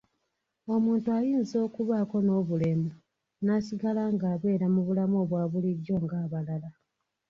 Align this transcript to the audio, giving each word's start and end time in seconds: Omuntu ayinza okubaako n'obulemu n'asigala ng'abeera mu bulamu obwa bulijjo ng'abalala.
Omuntu 0.75 1.07
ayinza 1.17 1.55
okubaako 1.67 2.17
n'obulemu 2.25 2.89
n'asigala 3.45 4.03
ng'abeera 4.15 4.67
mu 4.73 4.81
bulamu 4.87 5.15
obwa 5.23 5.43
bulijjo 5.51 5.95
ng'abalala. 6.05 6.69